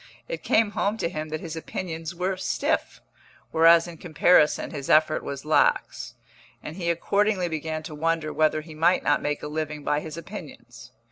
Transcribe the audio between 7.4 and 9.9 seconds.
began to wonder whether he might not make a living